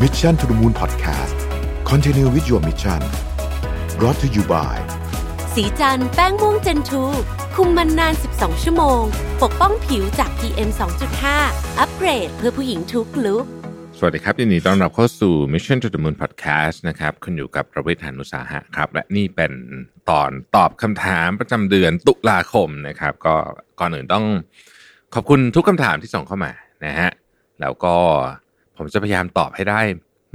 [0.00, 1.36] Mission to the Moon Podcast
[1.84, 3.00] Continue with your mission
[3.98, 4.76] brought to you by
[5.54, 7.04] สีจันแป้งม่วงเจนทู
[7.54, 9.02] คุมมันนาน 12 ชั่วโมง
[9.42, 10.70] ปกป้องผิวจาก PM
[11.24, 13.44] 2.5 อัปเกรดเพื่อผู้หญิงทุกลุก
[13.98, 19.52] สวัสดีครับยินดีต้อนรับเข้าสู่ Mission to the Moon Podcast นะครับคุณอยู่กับประวิทยานุสาหะครับ และนี่เป็น
[20.10, 23.34] ตอนตอบคำถามประจำเดือนตุลาคมนะครับ ก็
[23.80, 24.24] ก่อนอื่นต้อง
[25.14, 26.52] ขอบคุณทุกคำถามที่ส่งเข้ามา
[26.84, 27.10] นะฮะ
[27.60, 27.96] แล้วก็
[28.76, 29.80] ผมจะพยายามตอบให้ได้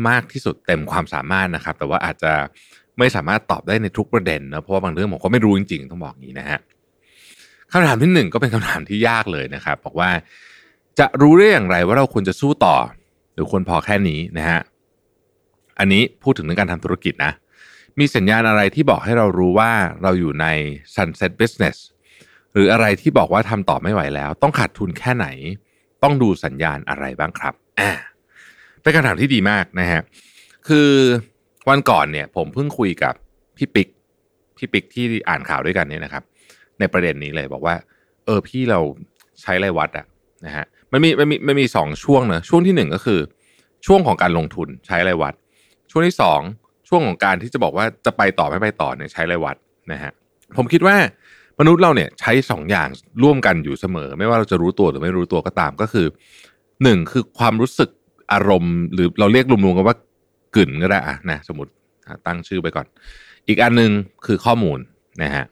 [0.09, 2.33] มากที่สุดเต็มความสามารถนะครับ แต่ว่าอาจจะ
[2.97, 6.59] ไม่สามารถตอบได้ในทุกประเด็นนะเพราะว่าบางเรื่องผมก็ไม่รู้จริงๆ ต้องบอกงี้นะฮะ
[7.71, 10.09] คำถามที่หนึ่งก็เป็นคำถามที่ยากเลยนะครับบอกว่า
[10.99, 12.75] จะรู้ได้อย่างไรว่าเราควรจะสู้ต่อ
[13.33, 14.59] หรือควรพอแค่นี้นะฮะ
[15.79, 17.31] อันนี้พูดถึงเรื่องการทำธุรกิจนะ
[17.99, 19.71] มีสัญญาณอะไรที่บอกให้เรารู้ว่า
[20.03, 20.45] เราอยู่ใน
[20.95, 21.77] sunset business
[22.53, 25.27] หรืออะไรที่บอกว่าทำต่อไม่ไหวแล้ว ต้องขาดทุนแค่ไหน
[26.03, 27.91] ต้องดูสัญญาณอะไรบ้างครับอ่า
[28.87, 30.01] เป็นคำถามที่ดีมากนะฮะ
[30.67, 30.89] คือ
[31.69, 33.13] วันก่อนเนี่ย ผมเพิ่งคุยกับ
[33.57, 33.87] พี่ปิ๊ก
[34.57, 36.23] พี่ปิ๊กที่อ่านข่าวด้วยกันเนี่ยนะครับ
[36.79, 37.75] ในประเด็นนี้เลยบอกว่า
[38.25, 38.79] เออพี่เรา
[39.41, 40.05] ใช้ไรวัดอะ
[40.45, 43.19] นะฮะมันมีมันมีมันมีสองช่วงเนะช่วงที่หนึ่งก็คือ
[43.85, 45.33] ช่วงของการลงทุนใช้ไรวัด
[45.91, 46.39] ช่วงที่สอง
[46.87, 49.57] ช่วงของการที่จะบอกว่าจะไปต่อไม่ไปต่อเนี่ยใช้ไรวัด
[49.91, 50.11] นะฮะ
[50.57, 50.95] ผมคิดว่า
[51.59, 52.89] มนุษย์เราเนี่ยใช้สองอย่าง
[53.23, 56.07] ร่วมกันอยู่เสมอ ไม่ว่าเราจะรู้ตัวหรือไม่รู้ตัวก็ตามก็คือ
[56.83, 57.89] หนึ่งคือความรู้สึก
[58.33, 59.97] อารมณ์ หรือเราเรียกรวมๆกันว่า
[60.55, 61.71] กึ่นก็ได้อะนะสมมติ
[62.27, 62.85] ตั้งชื่อไปก่อน
[63.47, 63.91] อีกอันหนึ่ง
[64.25, 64.79] คือข้อมูล
[65.23, 65.45] นะฮะ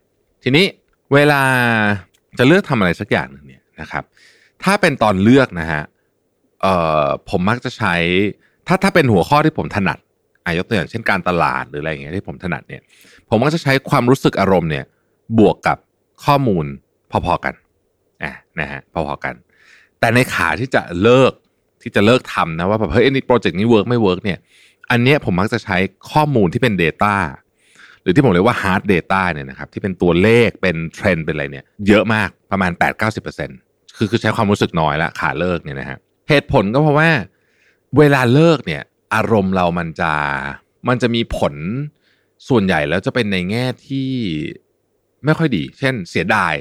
[0.44, 0.66] ทีนี้
[1.14, 1.42] เวลา
[2.38, 4.04] จะเลือกทำอะไรสักอย่างหนึ่งเนี่ยนะครับ
[4.64, 5.82] ถ้าเป็นตอนเลือกนะฮะ
[6.62, 7.96] เอ่อผมมักจะใช้
[8.68, 10.00] ถ้าถ้าเป็นหัวข้อที่ผมถนัด
[10.46, 12.82] อายกตัวอย่างเช่นการตลาดหรืออะไรอย่างเงี้ยที่ผมถนัดเนี่ย
[13.30, 14.86] ผมก็จะใช้ความรู้สึกอารมณ์เนี่ย
[15.40, 15.78] บวกกับ
[16.26, 16.66] ข้อมูล
[17.12, 17.56] พอๆกัน
[18.24, 19.34] อะนะฮะพอๆกัน
[20.00, 21.34] แต่ในขาที่จะเลิก
[21.88, 24.40] ที่จะเลิกทำนะว่าแบบเฮ้ยนี่โปรเจกต์นี้ work ไม่ work เนี่ย
[24.92, 25.78] อันเนี้ยผมมักจะใช้
[26.12, 27.16] ข้อมูลที่เป็น Data
[28.02, 32.72] หรือที่ผมเรียกว่า hard data เนี่ยนะครับที่เป็นตัวเลขเป็นเทรนด์เป็นอะไรเนี่ยเยอะมากประมาณ
[33.34, 35.98] 8-90%คือคือใช้ความรู้สึกน้อยละขาเลิกเนี่ยนะฮะ
[36.30, 37.10] เหตุผลก็เพราะว่า
[37.98, 38.82] เวลาเลิกเนี่ย
[39.14, 40.12] อารมณ์เรามันจะ
[40.88, 41.54] มันจะมีผล
[42.50, 44.10] ส่วนใหญ่แล้วจะเป็นในแง่ที่
[45.26, 46.54] ไม่ค่อยดี เช่นเสียดาย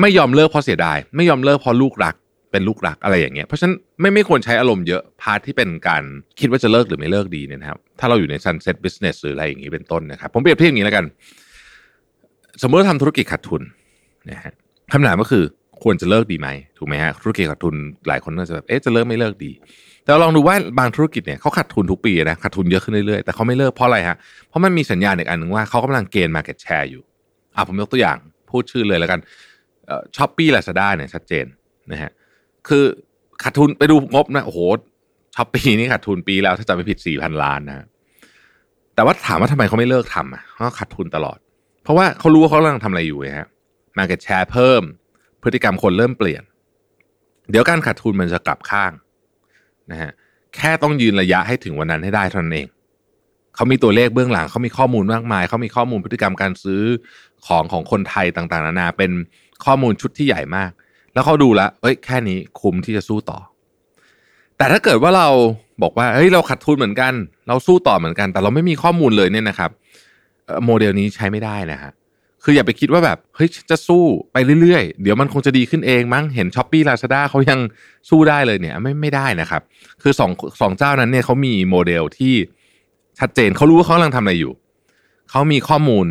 [0.00, 2.14] ไม่ยอมเลิกเพราะเสียดาย ไม่ยอมเลิกเพราะลูกรัก
[2.54, 6.02] เป็นลูกรักอะไรอย่างเงี้ยเพราะฉะนั้นไม่ไม่ควรใช้อารมณ์เยอะ part ที่เป็นการ
[6.40, 11.04] คิดว่าจะเลิกหรือไม่เลิกดีเนี่ยนะครับถ้าเราอยู่ใน sunset business หรืออะไรอย่างงี้เป็นต้นนะครับ ผมเปรียบเทียบอย่างนี้แล้วกัน
[12.62, 13.62] สมมติว่าทำธุรกิจขาดทุน
[14.30, 14.52] นะฮะ
[14.92, 15.44] คำถามก็คือ
[15.82, 16.48] ควรจะเลิกดีไหม
[16.78, 17.74] ถูกไหมฮะธุรกิจขาดทุน
[18.08, 19.52] หลายคนก็จะแบบเอ๊ะจะเลิกไม่เลิกดี
[20.02, 24.16] แต่ลองดูว่าบางธุรกิจเนี่ยเขาขาดทุนทุกปีนะขาดทุนเยอะขึ้นเรื่อยๆแต่เขาไม่เลิกเพราะอะไรฮะ
[24.48, 27.02] เพราะมันมีสัญญาณอีกอันหนึ่งว่าเขากำลังเกณฑ์ market share อยู่
[27.54, 28.16] อะผมยกตัวอย่าง
[28.50, 29.20] พูดชื่อเลยแล้วกัน
[30.16, 31.46] Shopee Lazada เนี่ยชัดเจน
[31.92, 32.10] นะฮะ
[32.68, 32.84] คือ
[33.42, 34.60] ขาดทุนไปดูงบนะโอ้โห
[35.36, 37.86] Shopee นี่ขาดทุนปีแล้วถ้าจำไม่ผิดสี่พันล้านนะ
[38.94, 41.38] แต่ว่าถามว่าทำไมเขาไม่เลิกทำอะเขาขาดทุนตลอด
[41.82, 43.48] เพราะว่าเขารู้ว่าเขากำลังทำอะไรอยู่ฮะ
[43.98, 44.82] market share เพิ่ม
[45.42, 46.42] พฤติกรรมคนเริ่มเปลี่ยน
[47.50, 48.92] เดี๋ยวการขาดทุนมันจะกลับข้าง
[49.90, 50.10] นะฮะ
[50.56, 52.68] แค่ต้องยืนระยะให้ถึงวันนั้นให้ได้เท่านั้นเอง
[53.54, 56.82] เขามีตัวเลขเบื้องหลังเขามีข้อมูลมากมายเขามีข้อมูลพฤติกรรมการซื้อ
[57.46, 59.10] ของของคนไทยต่างๆนานาเป็น
[59.64, 60.70] ข้อมูลชุดที่ใหญ่มาก
[61.14, 63.38] แล้วเขาดูแล้วเอ้ยแค่นี้คุ้มที่จะสู้ต่อ
[64.56, 65.28] แต่ถ้าเกิดว่าเรา
[65.82, 67.12] บอกว่าเฮ้ยเราขาดทุนเหมือนกัน
[67.48, 69.70] เราสู้ต่อเหมือนกัน แต่เราไม่มีข้อมูลเลยเนี่ยนะครับ
[70.64, 71.92] โมเดลนี้ใช้ไม่ได้นะฮะ
[72.42, 77.58] คืออย่าไปคิดว่าแบบเฮ้ยจะสู้ไปเรื่อยๆ เดี๋ยวมันคงจะดีขึ้นเองมั้งเห็น Shopee Lazada เขายัง
[78.10, 79.62] สู้ได้เลยเนี่ยไม่ไม่ได้นะครับ
[80.02, 80.30] คือสอง
[80.60, 82.34] สองเจ้านั้นเนี่ยเขามีโมเดลที่
[83.20, 84.52] ชัดเจนเขารู้ว่าเขากำลังทำอะไรอยู่
[85.30, 86.06] เขามีข้อมูล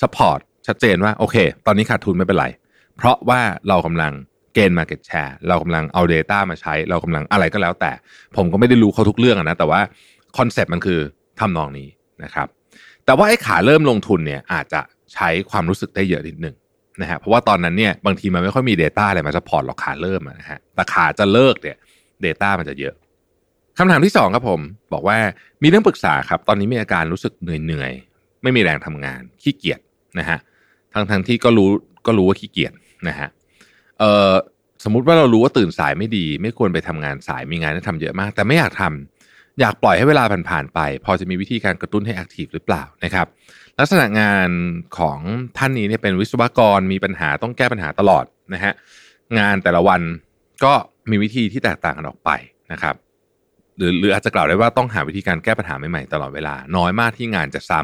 [0.00, 1.36] support ชัดเจนว่าโอเค
[1.66, 2.46] ตอนนี้ขาดทุนไม่เป็นไร
[2.96, 4.12] เพราะว่าเรากำลัง
[4.54, 7.92] gain Market Share เรากำลังเอา Data มาใช้ เรากำลังอะไรก็แล้วแต่
[8.36, 9.80] ผมก็ไม่ได้รู้เขาทุกเรื่องนะแต่ว่า
[10.38, 11.00] concept มันคือ
[11.40, 11.88] ทำนองนี้
[12.24, 12.46] นะครับ
[13.04, 14.80] แต่ว่าไอ้ขาเริ่มลงทุนเนี่ยอาจจะ
[15.14, 16.54] ใช้ความรู้สึกได้เยอะนิดนึง
[17.00, 21.76] นะฮะเพราะว่าตอนนั้นเนี่ยบางทีมันไม่ค่อยมี Data อะไรมา support หรอกขาเริ่มนะฮะแต่ขาจะเลิกเนี่ย
[22.24, 22.94] Data มันจะเยอะ
[23.78, 24.60] คำถามที่สองครับผม
[24.92, 25.18] บอกว่า
[25.62, 29.80] มีเรื่องปรึกษาครับ ตอนนี้มีอาการรู้สึกเหนื่อยๆไม่มีแรงทำงานขี้เกียจ
[30.18, 30.38] นะฮะ
[30.92, 31.68] ทั้งทั้งที่ก็รู้
[32.06, 32.72] ก็รู้ว่าขี้เกียจ
[33.08, 33.28] นะฮะ
[34.00, 34.34] เอ่อ
[34.84, 43.26] สมมุติว่าเรารู้ว่าตื่นสายไม่ดี ไม่ควรไปทำงานสายมีงานให้ทำเยอะมาก แต่ไม่อยากทำอยากปล่อยให้เวลาผ่านๆไป พอจะมีวิธีการกระตุ้นให้แอคทีฟหรือเปล่านะครับ
[43.78, 44.48] ลักษณะงาน
[44.98, 45.18] ของ
[45.58, 48.24] ท่านนี้เนี่ยเป็นวิศวกรมีปัญหาต้องแก้ปัญหาตลอด
[48.54, 48.72] นะฮะ
[49.38, 50.00] งานแต่ละวัน
[50.64, 50.72] ก็
[51.10, 52.30] มีวิธีที่แตกต่างกันออกไป
[52.72, 52.94] นะครับ
[53.76, 57.80] หรือหรืออาจจะกล่าวได้ว่าต้องหาวิธีการแก้ปัญหาใหม่ๆตลอดเวลา น้อยมากที่งานจะซ้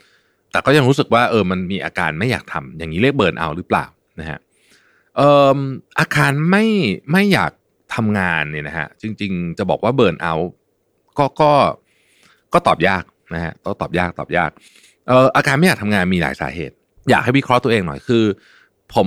[0.00, 3.86] ำแต่ก็ยังรู้สึกว่าเออมันมีอาการไม่อยากทำอย่างนี้เรียกเบิร์นเอาหรือเปล่า
[4.20, 4.38] นะฮะ
[5.18, 5.58] อ่อ
[5.98, 6.64] อาการไม่
[7.12, 7.52] ไม่อยาก
[7.94, 10.34] ทำงานเนี่ยนะฮะจริง ๆ จะบอกว่าเบิร์นเอา
[11.18, 11.52] ก็ก็
[12.52, 14.50] ก็ตอบยากนะฮะต้องตอบยากตอบยาก
[15.06, 16.74] เอ่ออาการไม่อยากทำงานมีหลายสาเหตุ
[17.10, 18.24] อยากให้วิเคราะห์ตัวเองหน่อยคือ
[18.94, 19.06] ผม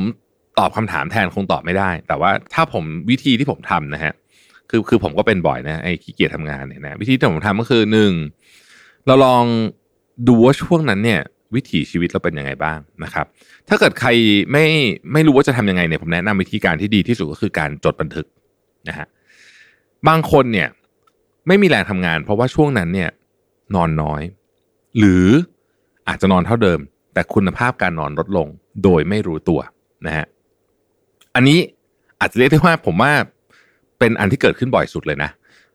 [0.59, 4.13] ตอบคำถามแทนคงตอบไม่ได้ แต่ว่าถ้าผมวิธีที่ผมทำนะฮะ
[4.69, 8.11] คือคือผมก็เป็นบ่อยนะไอ้ขี้เกียจทำงานเนี่ยนะวิธีที่ผมทำก็คือหนึ่ง
[9.07, 9.43] เราลอง
[10.27, 11.21] ดูว่าช่วงนั้นเนี่ย
[11.55, 13.25] วิถีชีวิตเราเป็นยังไงบ้างนะครับ
[13.69, 14.09] ถ้าเกิดใคร
[14.51, 14.65] ไม่
[15.13, 18.25] ไม่รู้ว่าจะทำยังไงเนี่ยผมแนะนำวิธีการที่ดีที่สุดก็คือการจดบันทึก
[18.87, 19.07] นะฮะ
[20.07, 20.69] บางคนเนี่ย
[21.47, 23.09] ไม่มีแรงทำงาน เพราะว่าช่วงนั้นเนี่ย
[23.75, 24.21] นอนน้อย
[24.97, 25.25] หรือ
[26.07, 26.79] อาจจะนอนเท่าเดิม
[27.13, 28.47] แต่คุณภาพการนอนลดลง
[28.83, 29.59] โดยไม่รู้ตัว
[30.05, 30.25] นะฮะ
[31.35, 31.59] อันนี้
[32.19, 33.11] อาจจะเรียกได้ว่าผมว่า
[33.99, 35.31] เป็นอันที่เกิดขึ้นบ่อยสุดเลยนะ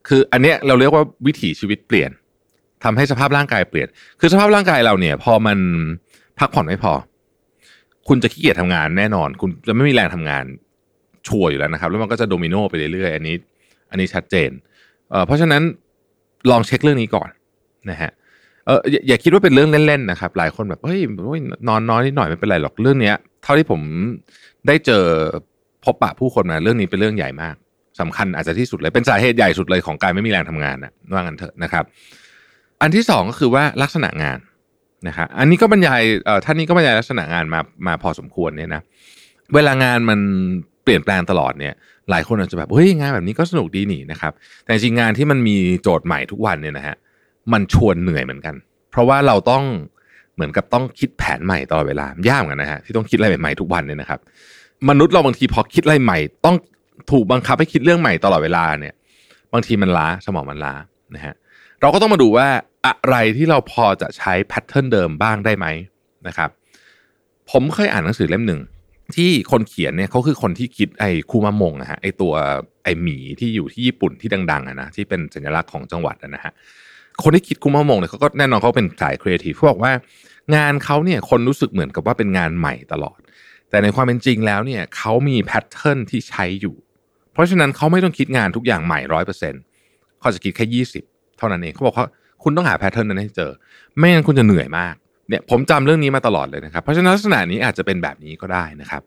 [0.09, 2.11] คืออันเนี้ยเราเรียกว่าวิถีชีวิตเปลี่ยน
[2.87, 3.89] ทำให้สภาพร่างกายเปลี่ยน
[4.21, 5.59] คือสภาพร่างกายเราเนี่ย พอมัน
[6.39, 6.93] พักผ่อนไม่พอ
[8.09, 10.45] คุณจะขี้เกียจทำงาน แน่นอน คุณจะไม่มีแรงทำงาน
[11.27, 13.37] ชัวร์อยู่แล้วนะครับ แล้วมันก็จะโดมิโนไปเรื่อยๆอันนี้
[13.91, 14.51] อันนี้ชัดเจน
[15.11, 15.63] เเพราะฉะนั้น
[16.51, 17.29] ลองเช็คเรื่องนี้ก่อน
[17.91, 18.11] นะฮะ
[18.67, 21.01] เอออย่าคิดว่าเป็นเรื่องเล่นๆนะครับ หลายคนแบบเฮ้ย
[21.69, 23.81] นอนน้อยนิดหน่อยไม่เป็นไรหรอกเรื่องเนี้ย เท่าที่ผม
[24.67, 25.05] ได้เจอ
[25.85, 27.55] พบปะผู้คนมาเรื่องนี้เป็นเรื่องใหญ่มาก
[28.01, 31.85] สำคัญอาจจะที่สุดเลยเป็นสาเหตุใหญ่สุดเลยของการไม่มีแรงทำงานนะว่างั้นเถอะนะครับ
[32.81, 34.39] อันที่สองก็คือว่าลักษณะงาน
[35.09, 36.01] นะครับอันนี้ก็บรรยาย
[36.45, 38.83] ท่านนี้ก็บรรยายลักษณะงานมามาพอสมควรเนี่ยนะ
[39.55, 40.19] เวลางานมัน
[40.83, 41.75] เปลี่ยนแปลงตลอดเนี่ย
[42.11, 44.33] หลายคนอาจจะแบบเฮ้ยงานแบบนี้ก็สนุกดีนี่นะครับ
[44.65, 46.97] แต่จริงงานที่มันมีโจทย์ใหม่ทุกวันเนี่ยนะฮะ
[47.53, 48.55] มันชวนเหนื่อยเหมือนกัน
[48.91, 49.65] เพราะว่าเราต้อง
[50.35, 54.21] เหมือนกับต้องคิดแผนใหม่ตลอดเวลายากเหมือนกันนะฮะที่ต้องคิดอะไรใหม่ๆทุกวันเนี่ยนะครับ
[54.89, 56.57] มนุษย์เราบางทีพอคิดอะไรใหม่ ต้อง
[57.11, 58.95] ถูกบังคับให้คิดเรื่องใหม่ตลอดเวลาเนี่ย
[59.53, 60.75] บางทีมันล้าสมองมันล้า
[61.15, 62.49] นะฮะเเราก็ต้องมาดูว่า
[62.87, 65.67] อะไรที่เราพอจะใช้แพทเทิร์นเดิมบ้างได้ไหม
[66.27, 66.51] นะครับ
[67.51, 68.61] ผมเคยอ่านหนังสือเล่มหนึ่ง
[69.17, 72.33] ที่คนเขียนเนี่ยเขาคือคนที่คิดไอ้คูมามงอะฮะไอ้ตัว
[72.85, 76.53] ไอ้หมีที่อยู่ที่ญี่ปุ่นที่ดังๆอะนะที่เป็นสัญลักษณ์ของจังหวัดนะฮะ
[77.23, 79.93] คนที่คิดคูมามงเนี่ยเขาก็แน่นอนเขาเป็นสายครีเอทีฟเขาบอกว่า
[80.57, 83.19] งานเขาเนี่ยคนรู้สึกเหมือนกับว่าเป็นงานใหม่ตลอด
[83.71, 86.77] แต่ในความเป็นจริงแล้วเนี่ยเขามี pattern ที่ใช้อยู่
[87.33, 89.63] เพราะฉะนั้นเขาไม่ต้องคิดงานทุกอย่างใหม่ร้อยเปอร์เซ็นต์
[90.21, 91.05] เขาจะคิดแค่ยี่สิบ
[91.39, 92.07] เท่านั้นเองเขาบอกว่า
[92.43, 93.51] คุณต้องหา pattern นั้นให้เจอ
[93.99, 94.95] ไม่งั้นคุณจะเหนื่อยมาก
[95.29, 99.03] เนี่ยผมจำเรื่องนี้มาตลอดเลยนะครับ เพราะฉะนั้นลักษณะนี้อาจจะเป็นแบบนี้ก็ได้นะครับ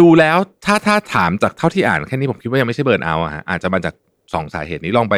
[0.00, 3.94] ดูแล้วถ้าถ้าถามจากเท่าที่อ่านแค่นี้ผมคิดว่ายังไม่ใช่เบิร์นเอาอะฮะอาจจะมาจาก
[4.34, 5.16] สองสาเหตุนี้ลองไป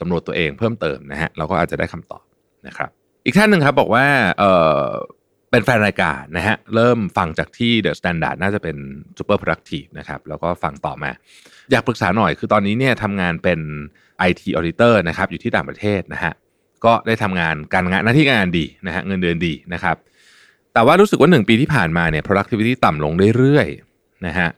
[0.00, 2.24] สำรวจตัวเองเพิ่มเติมนะฮะเราก็อาจจะได้คำตอบ
[2.66, 2.90] นะครับ
[3.24, 4.06] อีกท่านหนึ่งครับบอกว่า
[4.38, 4.44] เอ
[4.80, 4.84] อ
[5.50, 8.76] เป็นแฟนรายการนะฮะเริ่มฟังจากที่ The Standard น่าจะเป็น
[9.18, 11.10] Super Productive นะครับแล้วก็ฟังต่อมา
[11.70, 13.60] อยากปรึกษาหน่อยคือตอนนี้เนี่ยทำงานเป็น
[14.28, 16.32] IT Auditor นะครับอยู่ที่ต่างประเทศนะฮะ
[16.84, 19.96] ก็ได้ทำงานการงานหน้าที่การงานดีนะฮะเงินเดือนดีนะครับ
[20.74, 24.48] แต่ว่ารู้สึกว่าหนึ่งปีที่ผ่านมาเนี่ย productivity ต่ำลงเรื่อยๆนะฮะ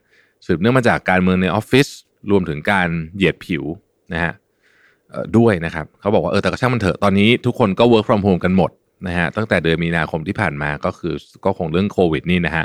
[0.46, 1.88] สืบเนื่องมาจากการเมืองในออฟฟิศ
[2.30, 3.64] รวมถึงการเหยียดผิว
[4.12, 4.32] นะฮะ
[5.36, 8.70] ด้วยนะครับเขาบอกว่าเออแต่ก็ช่างมันเถอะตอนนี้ทุกคนก็ work from home กันหมด
[9.06, 11.14] นะฮะตั้งแต่เดือนมีนาคมที่ผ่านมาก็คือ
[11.44, 12.64] ก็คงเรื่องโควิดนี่นะฮะ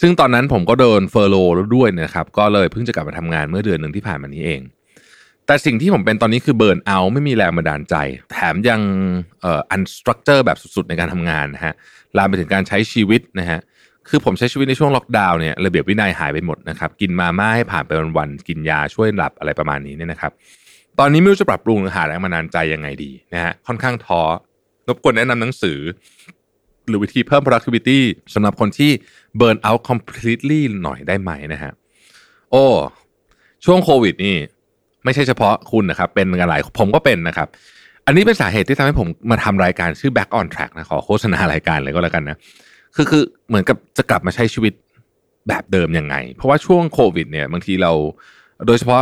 [0.00, 4.60] ซึ่งตอนนั้นผมก็โดนเฟอร์โลแล้วด้วยนะครับ ก็เลยเพิ่งจะกลับมาทำงานเมื่อเดือนหนึ่งที่ผ่านมานี้เอง
[5.46, 7.94] แต่สิ่งที่ผมเป็นตอนนี้คือเบิร์นเอาไม่มีแรงบันดาลใจ
[8.32, 8.80] แถมยัง
[9.40, 11.74] เอ่ออันสตรัคเจอร์แบบสุดๆ ในการทำงานนะฮะ
[12.16, 13.60] ลามไปถึงการใช้ชีวิตนะฮะ
[14.08, 20.32] คือผมใช้ชีวิตในช่วงล็อกดาวน์เนี่ยระเบียบวินัยหายไปหมดนะครับกินมาม่าให้ผ่านไปวันๆกินยาช่วยหลับอะไรประมาณนี้เนี่ยนะครับ
[20.98, 24.22] ตอนนี้ไม่รู้จะปรับปรุงหรือหาแรงบันดาลใจยังไงดีนะฮะค่อนข้างท้อ
[24.88, 25.78] รบกวนแนะนำหนังสือ
[26.88, 27.98] หรือวิธีเพิ่ม productivity
[28.34, 28.90] สำหรับคนที่
[29.40, 31.72] burn out completely หน่อยได้ไหมนะฮะ
[32.50, 32.64] โอ้
[33.64, 34.36] ช่วงโควิดนี่
[35.04, 37.48] ไม่ใช่เฉพาะคุณนะครับ เป็นกันหลายผมก็เป็นนะครับ
[38.06, 42.36] อันนี้เป็นสาเหตุที่ทำให้ผมมาทำรายการชื่อ back on track นะขอโฆษณารายการเลยก็แล้วกันนะ
[42.94, 44.72] คือคือเหมือนกับจะกลับมาใช้ชีวิต
[45.48, 47.92] แบบเดิมยังไง เพราะว่าช่วงโควิดเนี่ยบางทีเรา
[48.66, 49.00] โดยเฉพาะ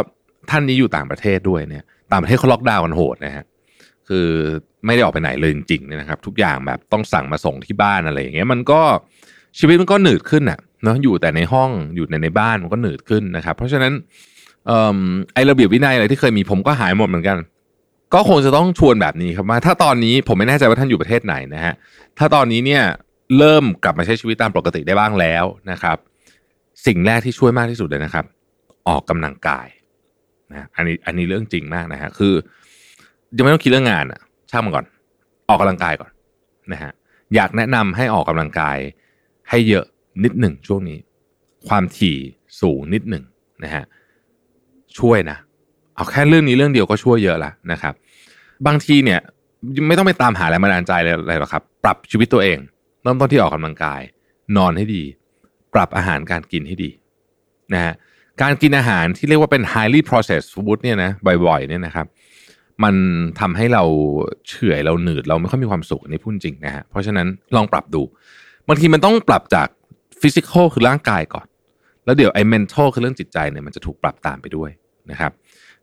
[0.50, 3.45] ท่านนี้อยู่ต่างประเทศด้วยเนี่ย ต่างประเทศเขาล็อกดาวน์กันโหดนะฮะ
[4.09, 4.26] คือ
[4.87, 8.80] ไม่ได้ออกไปไหนเลยจริงๆนะครับ ทุกอย่างแบบต้องสั่งมาส่งที่บ้านอะไรอย่างเงี้ยมันก็
[9.59, 13.92] ชีวิตมันก็หนืดขึ้นอะเนาะอยู่แต่ในห้องอยู่ในในบ้านมันก็หนืดขึ้นนะครับ เพราะฉะนั้น
[15.35, 17.38] ไอระเบียบวินัยอะไรที่เคยมีผมก็หายหมดเหมือนกัน
[18.14, 21.75] ก็คงจะต้องชวนแบบนี้ครับว่าถ้าตอนนี้ผมไม่แน่ใจว่าท่านอยู่ประเทศไหนนะฮะ
[22.19, 22.83] ถ้าตอนนี้เนี่ย
[23.38, 25.97] เริ่มกลับมาใช้ชีวิตตามปกติได้บ้างแล้วนะครับ
[26.87, 28.25] สิ่งแรกที่ช่วยมากที่สุดเลยนะครับ
[28.88, 29.67] ออกกำลังกาย
[30.50, 32.35] นะอันนี้อันนี้เรื่องจริงมากนะฮะคือ
[33.37, 34.87] ยังไม่ต้องคิดเรื่องงานอะช่างมันก่อน
[35.49, 36.11] ออกกำลังกายก่อน
[36.73, 36.90] นะฮะ
[37.35, 38.79] อยากแนะนำให้ออกกำลังกาย
[39.50, 39.85] ให้เยอะ
[40.25, 40.99] นิดหนึ่งช่วงนี้
[41.69, 42.17] ความถี่
[42.61, 43.25] สูงนิดหนึ่ง
[43.64, 43.85] นะฮะ
[44.99, 45.38] ช่วยนะ
[45.94, 47.94] เอาแค่เรื่องนี้เรื่องเดียวก็ช่วยเยอะละนะครับ
[48.66, 49.20] บางทีเนี่ย
[49.88, 52.59] ไม่ต้องไปตามหาแรงบันดาลใจอะไรหรอกครับ ปรับชีวิตตัวเอง
[53.02, 54.00] เริ่มต้นที่ออกกำลังกาย
[54.56, 55.02] นอนให้ดี
[55.75, 56.90] ปรับอาหารการกินให้ดี
[57.75, 57.94] นะฮะ
[58.42, 61.11] การกินอาหารที่เรียกว่าเป็น highly processed food เนี่ยนะ
[61.47, 62.06] บ่อยๆเนี่ยนะครับ
[62.85, 62.94] มัน
[63.40, 63.85] ทำให้เรา
[64.49, 68.02] เฉื่อยเราหนืดเราไม่ค่อยมีความสุขอันนี้พูดจริงนะฮะเพราะฉะนั้นลองปรับดู
[68.68, 69.68] บางทีมันต้องปรับจาก
[70.20, 71.47] ฟิสิกอลคือร่างกายก่อน
[72.04, 74.71] แล้วเดี๋ยวไอ้ mental คือเรื่องจิตใจเนี่ยมันจะถูกปรับตามไปด้วย
[75.11, 75.33] นะครับ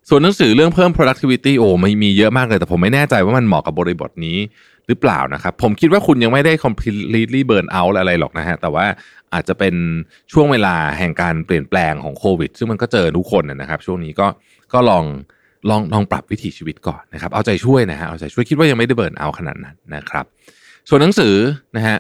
[0.10, 4.38] ส่วนหนังสือเรื่องเพิ่ม productivity โอ้ไม่มีเยอะมากเลย แต่ผมไม่แน่ใจว่ามันเหมาะกับบริบทนี้
[4.88, 8.86] หรือเปล่านะครับ ผมคิดว่าคุณยังไม่ได้ completely burn out อะไรหรอกนะฮะ แต่ว่า
[9.34, 9.76] อาจจะเป็น
[10.32, 14.28] ช่วงเวลาแห่งการเปลี่ยนแปลงของโควิด ซึ่งมันก็เจอทุกคนนะครับ ช่วงนี้ก็
[14.74, 15.04] ก็ลอง
[15.70, 20.26] ลองลองปรับวิถีชีวิตก่อนนะครับ เอาใจช่วยนะฮะเอาใจช่วยคิดว่ายังไม่ได้เบิร์นเอาขนาดนั้นนะครับ
[20.90, 21.36] ส่วนหนังสือ
[21.76, 21.98] นะฮะ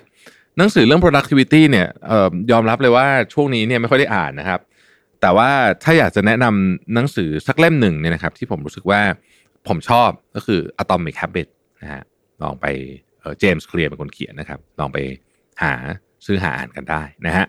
[0.58, 4.60] หนังสือเรื่อง productivity เนี่ยออยอมรับเลยว่าช่วงนี้เนี่ยไม่ค่อยได้อ่านนะครับ
[5.22, 5.50] แต่ว่า
[5.84, 9.02] ถ้าอยากจะแนะนำหนังสือสักเล่มหนึ่งเนี่ยนะครับ ที่ผมรู้สึกว่า
[9.68, 12.04] ผมชอบก็คือ Atomic Habits นะฮะ
[12.44, 12.66] ลองไป
[13.40, 14.98] เจมส์เคลียร์เป็นคนเขียนนะครับ ลองไป
[15.64, 15.74] หา
[16.26, 17.46] ซื้อหาอ่านกันได้นะฮะ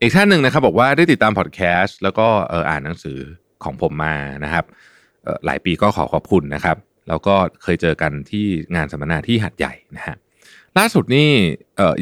[0.00, 3.18] อีกท่านหนึ่งนะครับบอกว่าได้ติดตามพอดแคสต์แล้วก็เอ่านหนังสือ
[3.64, 4.64] ของผมมานะครับ
[5.46, 6.76] หลายปีก็ขอขอบคุณนะครับ
[7.08, 10.16] แล้วก็เคยเจอกันที่งานสัมมนาที่หัดใหญ่นะฮะ
[10.78, 11.28] ล่าสุดนี่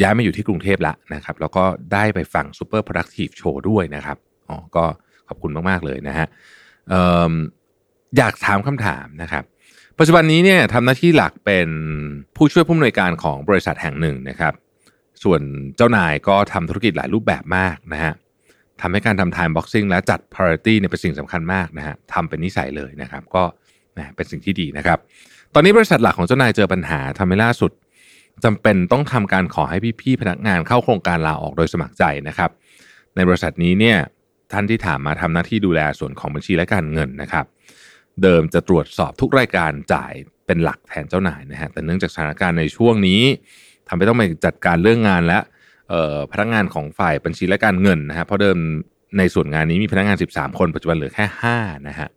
[0.03, 4.17] ย้ายมาอยู่ที่กรุงเทพแล้วนะครับ แล้วก็ได้ไปฟัง Super Productive Show ด้วยนะครับ
[4.49, 4.85] อ๋อก็
[5.29, 6.27] ขอบคุณมาก ๆ เลยนะฮะ
[6.93, 6.95] อ
[7.31, 7.35] อ
[8.17, 9.45] อยากถามคำถามนะครับ
[9.99, 11.69] ปัจจุบันนี้เนี่ยทำหน้าที่หลักเป็น
[12.37, 14.55] ผู้ช่วยผู้อำนวยการของบริษัทแห่งหนึ่งนะครับ
[15.23, 15.41] ส่วน
[15.77, 18.13] เจ้านายก็ทำธุรกิจหลายรูปแบบมากนะฮะ
[18.81, 23.45] ทำให้การทำ time boxing และจัด priority เนี่ยเป็นสิ่งสำคัญมากนะฮะทำเป็นนิสัยเลยนะครับ ก็
[24.17, 24.99] เป็นสิ่งที่ดีนะครับ
[25.55, 27.71] ตอนนี้บริษัทหลักของเจ้านายเจอปัญหาทำให้ล่าสุด
[28.45, 32.51] จำเป็นต้องทำการขอให้พี่ๆพนักงานเข้าโครงการลาออกโดยสมัครใจนะครับ
[33.17, 33.99] ในบริษัทนี้เนี่ย
[34.53, 37.47] ท่านที่ถามมาทำหน้าที่ดูแลส่วนของบัญชีและการเงินนะครับ
[38.23, 40.13] เดิมจะตรวจสอบทุกรายการจ่าย
[40.47, 43.23] เป็นหลักแทนเจ้านายนะฮะแต่เนื่องจากสถานการณ์ในช่วงนี้
[43.89, 45.39] ทำให้ต้องไปจัดการเรื่องงานและ
[46.33, 48.59] พนักงานของฝ่ายบัญชีและการเงินนะฮะเพราะเดิม
[49.19, 51.27] ในส่วนงานนี้มีพนักงาน 13 คนปัจจุบันเหลือแค่
[51.57, 52.09] 5นะฮะ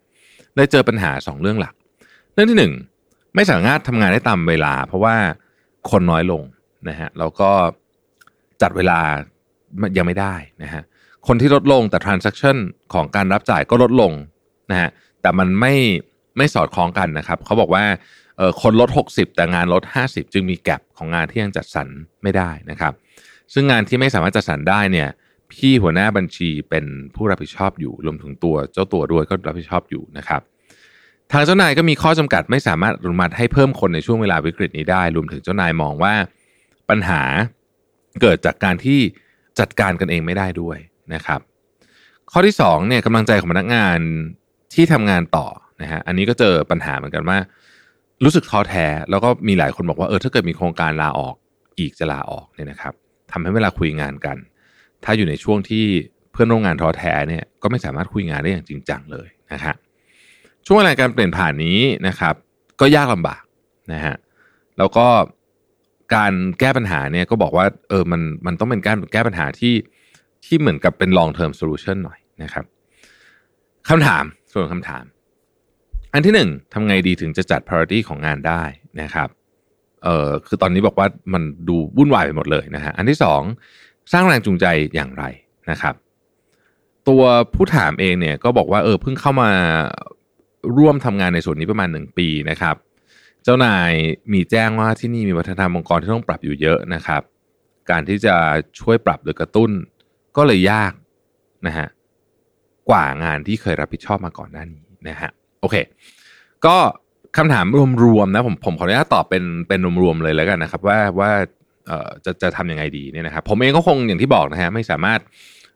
[0.56, 1.74] ได้เจอปัญหา 2 เรื่องหลัก
[2.34, 2.70] เรื่องที่
[3.02, 5.16] 1 ไม่สามารถทำงานได้ตามเวลา เพราะว่า
[5.90, 6.44] คนน้อยลง
[6.90, 7.50] นะฮะแล้วก็
[8.62, 9.00] จัดเวลา
[9.98, 10.84] ยังไม่ได้นะฮะ
[11.28, 12.58] คนที่ลดลงแต่ transaction
[12.94, 14.12] ของการรับจ่ายก็ลดลง
[14.72, 14.90] นะฮะ
[15.22, 15.74] แต่มันไม่
[16.38, 17.84] ไม่สอดคล้องกันนะครับเขาบอกว่า
[18.62, 21.88] คนลด 60 แต่งานลด 50 จึงมีแกลบของงานที่ยังจัดสรร
[22.24, 22.94] ไม่ได้นะครับ
[23.54, 25.10] ซึ่งงานที่ไม่สามารถจัดสรรได้เนี่ย
[25.52, 26.86] พี่หัวหน้าบัญชีเป็น
[27.16, 30.42] ผู้รับผิดชอบอยู่รวมถึงตัวเจ้าตัวด้วยก็รับผิดชอบอยู่นะครับ
[31.32, 36.14] ทางเจ้านายก็มีข้อจำกัดไม่สามารถอนุมัติให้เพิ่มคนในช่วงเวลาวิกฤตนี้ได้ รวมถึงเจ้านายมองว่า
[36.90, 37.22] ปัญหา
[38.22, 39.00] เกิดจากการที่
[39.60, 40.78] จัดการกันเองไม่ได้ด้วย
[41.14, 41.40] นะครับ
[42.32, 43.98] ข้อที่2เนี่ยกำลังใจของพนักงาน
[44.74, 45.48] ที่ทำงานต่อ
[45.82, 47.38] นะฮะอันนี้ก็เจอปัญหาเหมือนกันว่า
[48.24, 51.36] รู้สึกท้อแท้แล้วก็มีหลายคนบอกว่าเออถ้าเกิดมีโครงการลาออก
[51.80, 52.94] อีกจะลาออกเนี่ยนะครับ
[53.32, 54.38] ทำให้เวลาคุยงานกัน
[55.04, 55.86] ถ้าอยู่ในช่วงที่
[56.32, 59.76] เพื่อนร่วมงานท้อแท้เนี่ยก็ไม่สามารถคุยงานได้อย่างจริงจังเลยนะฮะ
[60.66, 62.36] ช่วงเวลาการเปลี่ยนผ่านนี้นะครับ
[62.80, 63.44] ก็ยากลำบาก
[63.94, 64.16] นะฮะ
[64.78, 65.08] แล้วก็
[66.16, 69.76] การแก้ปัญหาเนี่ยก็บอกว่าเออมันมันต้องเป็นการแก้ปัญหาที่
[70.46, 72.66] ที่เหมือนกับเป็น long term solution หน่อยนะครับ
[73.90, 75.04] คำถามส่วนคำถาม
[76.14, 78.64] อันที่หนึ่งทำไงดีถึงจะจัด priority ของงานได้
[79.02, 79.30] นะครับ
[80.04, 83.42] เออคือตอนนี้บอกว่ามันดูวุ่นวายไปหมดเลยนะฮะอันที่สอง
[84.12, 84.66] สร้างแรงจูงใจ
[84.96, 85.24] อย่างไร
[85.72, 85.96] นะครับ
[87.08, 87.24] ตัว
[87.56, 89.52] ผู้ถามเองเนี่ยก็บอกว่าเออเพิ่งเข้ามา
[90.78, 92.76] ร่วมทำงานในส่วนนี้ประมาณหนึ่งปีนะครับ
[93.44, 93.92] เจ้านาย
[94.34, 97.22] มีแจ้งว่าที่นี่มีวัฒนธรรมองค์กรที่ต้องปรับอยู่เยอะนะครับ
[97.90, 98.36] การที่จะ
[98.80, 99.72] ช่วยปรับหรือกระตุ้น
[100.38, 100.94] ก็เลยยาก
[101.68, 101.88] นะฮะ
[102.90, 105.30] กว่างานที่เคยรับผิดชอบมาก่อนหน้านี้นะฮะ
[105.62, 105.76] โอเค
[106.66, 106.78] ก็
[107.38, 107.66] คำถาม
[108.04, 111.32] รวมๆนะผมผมขออนุญาตตอบเป็นเป็นรวมๆเลยแล้วกันนะครับ ว่าว่า
[111.88, 115.20] เอ่อจะจะทำยังไงดีเนี่ยนะครับผมเองก็คงอย่างที่บอกนะฮะไม่สามารถ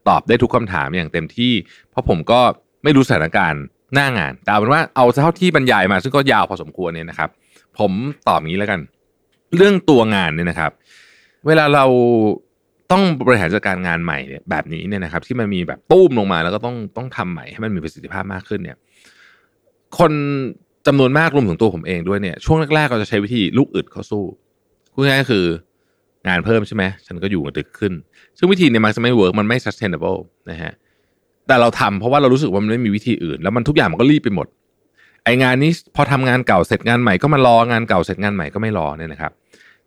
[0.08, 1.52] ตอบได้ทุกคำถามอย่างเต็มที่
[1.90, 2.40] เพราะผมก็
[2.84, 3.62] ไม่รู้สถานการณ์
[3.96, 7.30] หน้างาน แต่เอาเป็นว่าเอาเท่าที่บรรยายมา ซึ่งก็ยาวพอสมควรเนี่ยนะครับ
[7.78, 7.92] ผม
[8.28, 8.80] ตอบนี้แล้วกัน
[9.56, 10.70] เรื่องตัวงานเนี่ยนะครับ
[11.46, 11.84] เวลาเรา
[12.92, 18.76] ต้องบริหารจัดการงานใหม่เนี่ยแบบนี้เนี่ยนะครับ ที่มันมีแบบตุ้มลงมาแล้วก็ต้องต้องทำใหม่ให้มันมีประสิทธิภาพมากขึ้นเนี่ย
[19.98, 20.12] คน
[20.86, 24.24] จำนวนมากรวมถึงตัวผมเองด้วยเนี่ยช่วงแรกๆเราจะใช้วิธีลูกอึดเข้าสู้
[24.92, 25.44] พูดง่ายคือ
[26.28, 27.92] งานเพิ่มใช่ไหมฉันก็อยู่ตึกขึ้น
[28.38, 30.18] ซึ่งวิธีเนี่ยมันจะไม่เวิร์กมันไม่ sustainable
[30.50, 30.72] นะฮะ
[31.46, 34.46] แต่เราทำเพราะว่าเรารู้สึกว่ามันไม่มีวิธีอื่น แล้วมันทุกอย่างมันก็รีบไปหมด
[35.24, 39.32] ไองานนี้พอทำงานเก่าเสร็จงานใหม่ก็มารองานเก่าเสร็จงานใหม่ก็ไม่รอเนี่ยนะครับ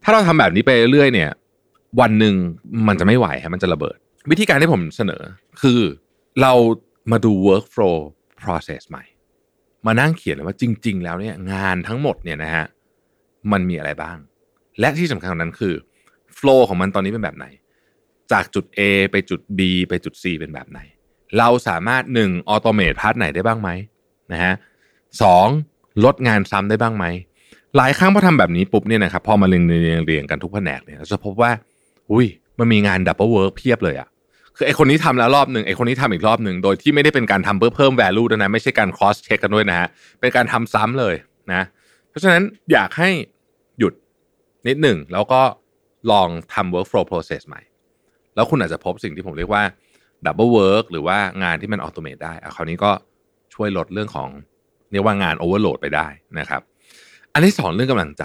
[0.03, 1.29] ถ้าเราทำแบบนี้ไปเรื่อยเนี่ย
[2.01, 2.35] วันหนึ่ง
[2.87, 3.97] มันจะไม่ไหวฮะมันจะระเบิด
[4.31, 5.21] วิธีการที่ผมเสนอ
[5.61, 5.79] คือ
[6.41, 6.53] เรา
[7.11, 7.97] มาดู workflow
[8.41, 9.03] process ใหม่
[9.85, 12.65] มานั่งเขียนเลยว่าจริง ๆ แล้วเนี่ยงานทั้งหมดเนี่ยนะฮะ
[13.51, 14.17] มันมีอะไรบ้าง
[14.79, 15.73] และที่สำคัญนั้นคือ
[16.37, 17.45] flow ของมันตอนนี้เป็นแบบไหน
[18.31, 20.79] จากจุด A ไปจุด B ไปจุด C เป็นแบบไหน
[21.38, 23.69] เราสามารถหนึ่ง automate part ไหนได้บ้างไหม
[24.31, 24.53] นะฮะ
[25.21, 25.48] สอง
[26.05, 27.05] ลดงานซ้ำได้บ้างไหม
[27.77, 31.51] หลายครั้งพอทำแบบนี้ปุ๊บเนี่ยนะครับพอมาเรียงเรียงเรียงกันทุกแผนกเนี่ยเราจะพบว่า
[32.12, 32.27] อุ้ย
[32.59, 34.07] มันมีงาน double work เพียบเลยอะ
[34.55, 39.88] คือไอคนนี้ทำแล้วรอบหนึ่งไอคนนี้ทำอีกรอบหนึ่งโดยที่ไม่ได้เป็นการทำเพื่อเพิ่ม value ด้วยนะไม่ใช่การ cross check กันด้วยนะฮะ
[40.19, 41.15] เป็นการทำซ้ำเลย
[41.53, 41.63] นะ
[42.09, 43.09] เพราะฉะนั้นอยากให้
[43.79, 43.93] หยุด
[44.67, 45.41] นิดหนึ่งแล้วก็
[46.12, 47.62] ลองทำ workflow process ใหม่
[48.36, 49.63] แล้วคุณอาจจะพบสิ่งที่ผมเรียกว่า
[50.25, 52.91] double work หรือว่างานที่มัน automate ได้อะคราวนี้ก็
[53.53, 54.29] ช่วยลดเรื่องของ
[54.91, 56.07] เรียกว่างาน overload ไปได้
[56.39, 56.61] นะครับ
[57.33, 58.23] อันที่สองเรื่องกำลังใจ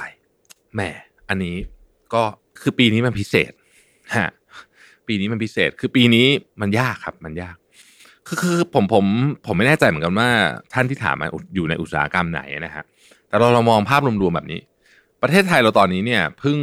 [0.75, 0.81] แหม
[1.29, 1.57] อันนี้
[2.15, 2.23] ก็
[2.61, 3.53] คือปีนี้มันพิเศษ
[4.17, 4.31] ฮะ
[5.07, 6.27] ปีนี้มันพิเศษ คือปีนี้
[6.61, 7.57] มันยากครับมันยาก
[8.27, 9.05] คือคือผมผม
[9.47, 10.29] ผมไม่แน่ใจเหมือนกันว่า
[10.73, 12.85] ท่านที่ถามมาอยู่ในอุตสาหกรรมไหนนะฮะ
[13.29, 14.61] แต่เราเรามองภาพรวมๆแบบนี้
[15.23, 16.59] ประเทศไทยเราตอนนี้เนี่ยพิ่ง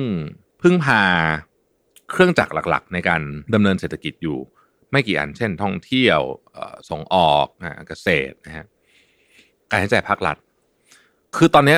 [0.61, 1.01] พิ่งพา
[2.11, 3.21] เครื่องจักรหลัก ๆ ในการ
[3.53, 4.37] ดำเนินเศรษฐกิจอยู่
[4.91, 6.19] ไม่กี่อัน เช่นท่องเที่ยว
[6.89, 8.65] ส่งออกนะเกษตรนะฮะ
[9.69, 10.37] การใช้จ่ายภาครัฐ
[11.37, 11.77] คือตอนนี้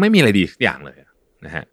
[0.00, 0.96] ไม่มีอะไรดีสักอย่างเลย
[1.46, 1.64] นะฮะ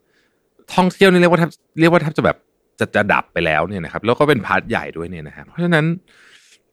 [0.75, 2.37] ท่องเที่ยวนี่เรียกว่าแทบเรียกว่าแทบจะแบบ
[2.79, 5.85] จะจะดับไปแล้วเนี่ยนะครับ แล้วก็เป็นพาร์ทใหญ่ด้วยเนี่ยนะครับเพราะฉะนั้น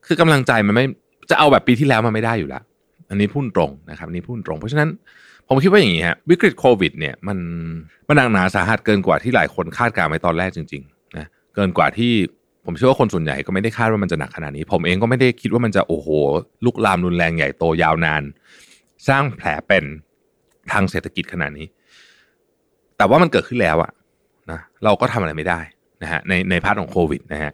[0.06, 0.84] คือกำลังใจมันไม่
[1.30, 2.62] จะเอาแบบปีที่แล้วมันไม่ได้อยู่แล้ว
[3.10, 4.88] อันนี้พูดตรงนะครับนี่พูดตรง เพราะฉะนั้น
[5.48, 7.38] ผมคิดว่าอย่างนี้ฮะวิกฤตโควิด เนี่ย มัน
[8.08, 12.12] มันหนักหนาสาหัสเกินกว่าที่หลายคนคาดการณ์ไว้ตอนแรกจริงๆนะเกินกว่าที่
[12.66, 16.08] ผมเชื่อว่าคนส่วนใหญ่ก็ไม่ได้คาดว่ามันจะหนักขนาดนี้ ผมเองก็ไม่ได้คิดว่ามันจะโอ้โห
[16.64, 18.22] ลุกลามรุนแรงใหญ่โตยาวนาน
[19.08, 19.84] สร้างแผลเป็น
[20.72, 21.66] ทางเศรษฐกิจขนาดนี้
[22.96, 23.90] แต่ว่ามันเกิดขึ้นแล้วอะ
[24.50, 25.60] นะเราก็ทำอะไรไม่ได้
[26.02, 27.52] นะฮะในใน part ของโควิดนะฮะ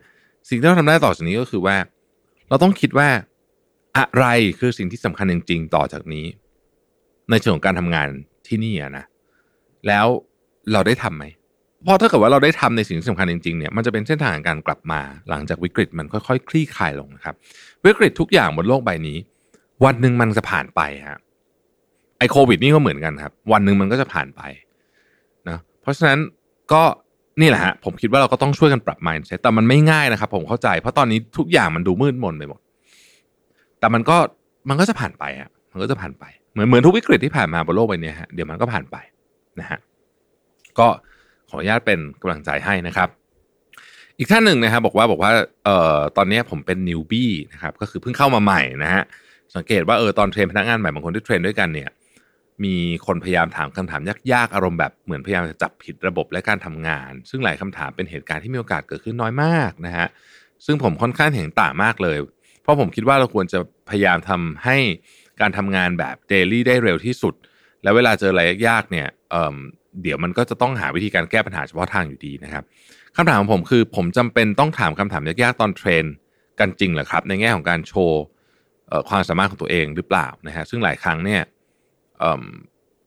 [0.48, 1.76] สิ่งที่เราทำได้ต่อจากนี้ก็คือว่า
[2.48, 3.08] เราต้องคิดว่า
[3.98, 4.26] อะไร
[4.58, 6.26] คือสิ่งที่สำคัญจริง ๆ ต่อจากนี้
[7.30, 8.08] ในเชิงของการทำงาน
[8.46, 9.04] ที่นี่นะ
[9.86, 10.06] แล้ว
[10.72, 17.34] เราได้ทำไหม เพราะถ้าเกิดว่าเราได้ทำในสิ่งที่สำคัญจริงๆเนี่ยมันจะเป็นเส้นทางการกลับมาหลังจากวิกฤตมันค่อยๆ คลี่คลายลงนะครับ
[17.84, 19.16] วิกฤตทุกอย่างบนโลกใบนี้
[19.84, 21.18] วันหนึ่งมันจะผ่านไปฮะ
[22.18, 24.42] ไอโควิดนี่ก็เหมือนกันครับ วันหนึ่งมันก็จะผ่านไป
[25.48, 26.18] นะเพราะฉะนั้น
[26.72, 26.82] ก็
[27.40, 32.60] นี่แหละฮะผมคิดว่าเราก็ต้องช่วยกันปรับ mindset แต่มันไม่ง่ายนะครับ ผมเข้าใจ เพราะตอนนี้ทุกอย่างมันดูมืดมนไปหมด
[33.78, 34.16] แต่มันก็
[34.68, 38.96] มันก็จะผ่านไปฮะมันก็จะผ่านไป เหมือนเหมือนทุกวิกฤตที่ผ่านมาบนโลกใบนี้ฮะเดี๋ยวมันก็ผ่านไป
[39.60, 39.78] นะฮะ
[40.78, 40.88] ก็
[41.50, 43.08] ขออนุญาตเป็นกำลังใจให้นะครับ
[44.18, 45.32] อีกท่านหนึ่งนะครับบอกว่าบอกว่า
[45.64, 49.02] เอ่อตอนนี้ผมเป็นนิวบี้นะครับก็คือเพิ่งเข้ามาใหม่นะฮะ
[49.56, 51.90] สังเกตว่าเออตอน train พนักงานใหม่บางคนที่ train ด้วยกันเนี่ย
[52.64, 52.74] มี
[53.06, 54.00] คนพยายามถามคำถาม
[54.32, 60.06] ยากๆ อารมณ์แบบเหมือนพยายามจะจับผิดระบบและการทำงาน ซึ่งหลายคำถามเป็นเหตุการณ์ที่มีโอกาสเกิดขึ้นน้อยมากนะฮะ
[60.66, 62.18] ซึ่งผมค่อนข้างเห็นต่างมากเลย
[62.62, 63.58] เพราะผมคิดว่าเราควรจะ
[63.90, 64.76] พยายามทำให้
[65.40, 67.34] การทำงานแบบ daily ได้เร็วที่สุด
[67.82, 69.08] แล้วเวลาเจออะไรยากๆเนี่ย
[70.02, 72.64] เดี๋ยวมันก็จะต้องหาวิธีการแก้ปัญหาเฉพาะทางอยู่ดีนะครับ
[73.16, 76.04] คำถามของผมคือ ผมจำเป็นต้องถามคำถามยากๆตอน train
[76.60, 78.22] กันจริงเหรอครับ ในแง่ของการโชว์
[79.08, 81.42] ความสามารถของตัวเองหรือเปล่านะฮะซึ่งหลายครั้งเนี่ย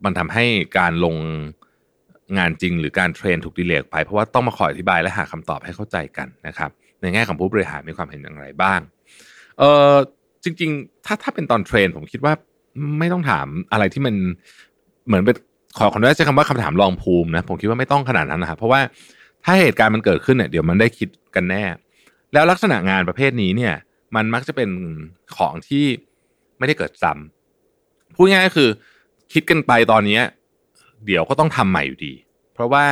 [0.03, 0.45] มันทำให้
[0.77, 1.15] การลง
[2.37, 6.69] งานจริงหรือการเทรนถูกดีเลกไป เพราะว่าต้องมาคอยอธิบายและหาคำตอบให้เข้าใจกันนะครับ
[7.01, 8.79] ในแง่ของผู้บริหารมีความเห็นอย่างไรบ้าง
[9.59, 9.95] เออ
[10.43, 12.33] จริง ๆ ถ้าถ้าเป็นตอนเทรน ผมคิดว่า
[12.99, 14.15] ไม่ต้องถามอะไรที่มัน
[15.07, 15.35] เหมือนเป็น
[15.77, 18.81] ขอขออนุญาตใช้คำว่าคำถามลองภูมินะผมคิดว่าไม่ต้องขนาดนั้นนะครับเพราะว่า
[19.45, 21.63] ถ้าเหตุการณ์มันเกิดขึ้นเนี่ยเดี๋ยวมันได้คิดกันแน่
[22.33, 23.73] แล้วลักษณะงานประเภทนี้เนี่ย
[24.15, 24.69] มันมักจะเป็น
[25.36, 25.86] ของที่
[26.57, 28.69] ไม่ได้เกิดซ้ำพูดง่ายก็คือ
[29.33, 30.19] คิดกันไปตอนนี้
[31.05, 32.13] เดี๋ยวก็ต้องทำใหม่อยู่ดี
[32.53, 32.86] เพราะว่า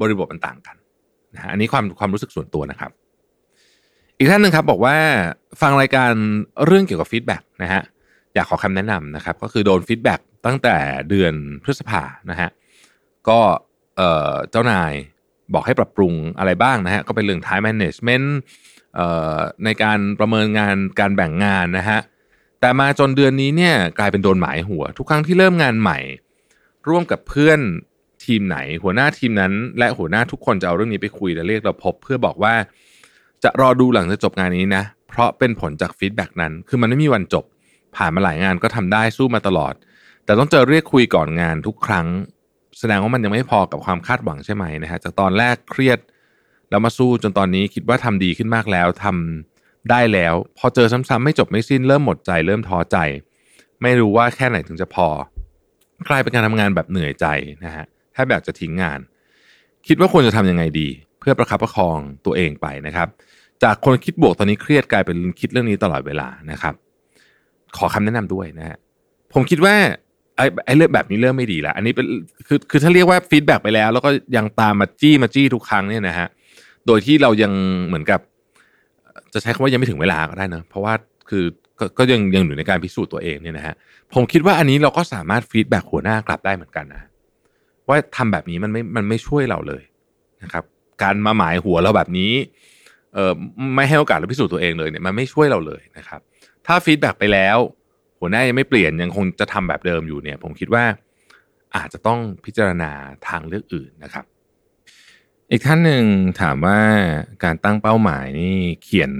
[0.00, 0.76] บริบทมันต่างกัน
[1.34, 2.90] นะฮะอันนี้ความความรู้สึกส่วนตัวนะครับ
[4.18, 4.96] อีกท่านหนึ่งครับบอกว่า
[5.60, 6.12] ฟังรายการ
[6.66, 7.82] เรื่องเกี่ยวกับ feedback นะฮะ
[8.34, 10.76] อยากขอคำแนะนำนะครับ ก็คือโดน feedback ตั้งแต่
[11.10, 12.50] เดือนพฤษภานะฮะ
[13.28, 14.00] ก็
[14.50, 14.92] เจ้านาย
[15.54, 18.26] บอกให้ปรับปรุงอะไรบ้างนะฮะก็เป็นเรื่อง time management
[19.64, 22.00] ในการประเมินงานการแบ่งงานนะฮะ
[22.60, 25.98] แต่มาจนเดือนนี้เนี่ยกลายเป็นโดนหมายหัว ทุกครั้งที่เริ่มงานใหม่
[26.88, 27.60] ร่วมกับเพื่อน
[28.24, 32.54] ทีมไหน หัวหน้าทีมนั้น และหัวหน้าทุกคนจะเอาเรื่องนี้ไปคุยและเรียกเราพบ เพื่อบอกว่า
[33.44, 37.44] จะรอดูหลังจากจบงานนี้นะเพราะเป็นผลจาก feedback นั้น คือมันไม่มีวันจบ
[37.96, 39.74] ผ่านมาหลายงานก็ทำได้สู้มาตลอด
[40.24, 42.06] แต่ต้องเจอเรียกคุยก่อนงานทุกครั้ง
[42.78, 45.98] แสดงว่ามันยังไม่พอกับความคาดหวังใช่ไหมนะฮะจากตอนแรกเครียด
[46.70, 52.96] แล้วมาสู้จนตอนนี้คิดว่าทำดีขึ้นมากแล้วทำได้แล้ว พอเจอซ้ำๆไม่จบไม่สิ้นเริ่มหมดใจ เริ่มท้อใจ
[53.82, 55.08] ไม่รู้ว่าแค่ไหนถึงจะพอ
[56.08, 57.26] กลายเป็นการทำงานแบบเหนื่อยใจ
[57.64, 59.00] นะฮะแทบแบบจะทิ้งงาน
[59.86, 60.88] คิดว่าควรจะทํำยังไงดี
[61.20, 63.08] เพื่อประคับประคองตัวเองไปนะครับ
[63.62, 66.74] จากคนคิดบวกตอนนี้เครียดกลายเป็นคิดเรื่องนี้ตลอดเวลานะครับ
[67.76, 68.78] ขอคำแนะนำด้วยนะฮะ
[69.32, 69.74] ผมคิดว่า
[70.64, 72.06] ไอ้เรื่องแบบนี้เริ่มไม่ดีแล้วอันนี้เป็น
[72.46, 76.28] คือคือถ้าเรียกว่า feedback ไปแล้ว แล้วก็ยังตามมาจี้มาจี้ทุกครั้งเนี่ยนะฮะ
[76.86, 77.52] โดยที่เรายัง
[77.86, 78.20] เหมือนกับ
[79.32, 80.94] จะใช้คำว่ายังไม่ถึงเวลาก็ได้นะเพราะว่า
[81.28, 81.44] คือ
[81.78, 83.74] ก็ก็ยังยังอยู่ในการพิสูจน์ตัวเองเนี่ยนะฮะ
[84.14, 87.02] ผมคิดว่าอันนี้เราก็สามารถ feedback หัวหน้ากลับได้เหมือนกันนะ
[87.88, 89.82] ว่าทำแบบนี้มันไม่มันไม่ช่วยเราเลย
[90.42, 90.64] นะครับ
[91.02, 92.32] การมาหมายหัวเราแบบนี้
[93.14, 93.32] เอ่อ
[93.74, 96.20] ไม่ให้โอกาสเราพิสูจน์ตัวเองเลยเนี่ยมันไม่ช่วยเราเลยนะครับ
[96.66, 97.58] ถ้า feedback ไปแล้ว
[98.20, 100.84] หัวหน้ายังไม่เปลี่ยนยังคงจะทำแบบเดิมอยู่เนี่ย ผมคิดว่า
[101.76, 102.90] อาจจะต้องพิจารณา
[103.28, 104.24] ทางเลือกอื่นนะครับ
[105.50, 106.04] อีกท่านหนึ่ง
[106.40, 106.78] ถามว่า
[107.44, 109.12] การตั้งเป้าหมายนี่เขียน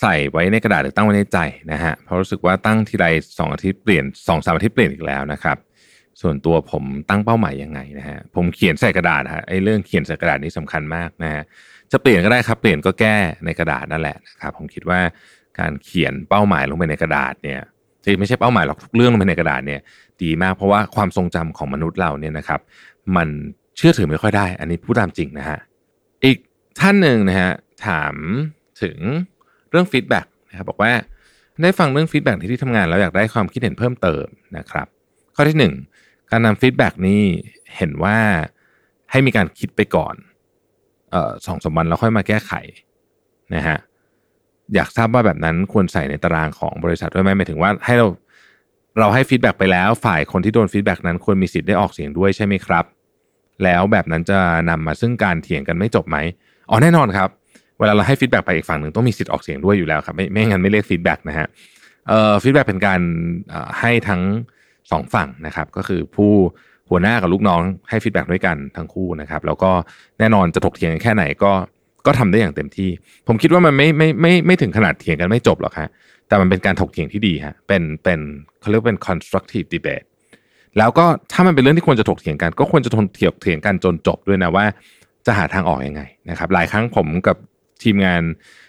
[0.00, 1.38] ใส่ไว้ในกระดาษหรือตั้งไว้ในใจ
[1.72, 3.06] นะฮะเพราะรู้สึกว่าตั้งทีไร
[3.38, 5.56] สองอาทิตย์เปลี่ยนสองสามอาทิตย์เปลี่ยนอีกแล้วนะครับ
[6.20, 11.42] ส่วนตัวผมตั้งเป้าหมายยังไงนะฮะผมเขียนใส่กระดาษฮะไอ้เรื่องเขียนใส่กระดาษนี้สำคัญมากนะฮะ
[11.92, 15.00] จะเปลี่ยนก็ได้ครับเปลี่ยนก็แก้ในกระดาษนั่นแหละนะครับผมคิดว่า
[15.58, 17.60] การเขียนเป้าหมายลงไปในกระดาษเนี่ย
[18.04, 19.80] ที่ไม่ใช่เป้าหมายหรอกทุกเรื่องลงไปในกระดาษเนี่ย
[20.22, 22.60] ดีมากเพราะว่าความทรงจำของมนุษย์เราเนี่ยนะครับ
[23.16, 23.28] มัน
[23.76, 25.58] เชื่อถือไม่ค่อยได้ อันนี้พูดตามจริงนะฮะ
[26.24, 26.36] อีก
[26.80, 27.50] ท่านหนึ่งนะฮะ
[27.86, 28.14] ถาม
[28.82, 28.96] ถึง
[29.70, 30.92] เรื่องฟีดแบ็กนะครับบอกว่า
[31.62, 34.26] ได้ฟังเรื่อง feedback ในที่ทำงานแล้วอยากได้ความคิดเห็นเพิ่มเติม
[34.58, 34.86] นะครับ
[35.36, 35.74] ข้อที่หนึ่ง
[36.30, 37.22] การนำ feedback นี้
[37.76, 38.18] เห็นว่า
[39.10, 40.14] ให้มีการคิดไปก่อน
[41.10, 42.52] เอ่อสองสามวันแล้วค่อยมาแก้ไข
[43.54, 43.78] นะฮะ
[44.74, 48.06] อยากทราบว่าแบบนั้นควรใส่ในตารางของบริษัทด้วยไหมหมายถึงว่าให้เรา
[48.98, 52.84] เราให้ feedback ไปแล้ว ฝ่ายคนที่โดน feedback นั้นควรมีสิทธิ์ได้ออกเสียงด้วยใช่ไหมครับ
[53.64, 54.38] แล้วแบบนั้นจะ
[54.70, 56.16] นำมาซึ่งการเถียงกันไม่จบไหม
[56.70, 57.28] อ๋อแน่นอนครับ
[57.78, 61.46] เวลาเราให้ feedback ไปอีกฝั่งหนึ่งต้องมีสิทธิ์ออกเสียงด้วยอยู่แล้วครับไม่ไม่งั้นไม่เรียก feedback นะฮะ
[62.08, 63.00] เอ่อ feedback เป็นการ
[63.80, 64.22] ให้ทั้ง
[64.90, 66.32] สองฝั่งนะครับ ก็คือผู้
[66.90, 69.70] หัวหน้ากับลูกน้องให้ feedback ด้วยกันทั้งคู่นะครับ แล้วก็
[70.18, 71.52] แน่นอนจะถกเถียงกันแค่ไหนก็
[72.06, 72.90] ก็ทำได้อย่างเต็มที่
[73.28, 75.88] ผมคิดว่ามันไม่ไม่ไม่ไม่ถึงขนาดเถียงกันไม่จบหรอกฮะ
[76.28, 78.20] แต่มันเป็นการถกเถียงที่ดีฮะเป็นเป็น
[78.60, 80.06] เขาเรียกเป็น constructive debate
[80.78, 84.64] แล้วก็ถ้ามันเป็นเรื่องที่ควรจะถกเถียงกัน ก็ควรจะถกเถียงเถียงกันจนจบด้วยนะว่า
[85.26, 87.36] จะหาทางออกยังไงนะครับ หลายครั้งผมกับ
[87.82, 88.22] ทีมงาน